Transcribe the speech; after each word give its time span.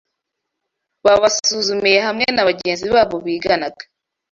babasuzumiye 1.05 1.99
hamwe 2.07 2.25
na 2.35 2.43
bagenzi 2.47 2.85
babo 2.93 3.15
biganaga 3.25 3.83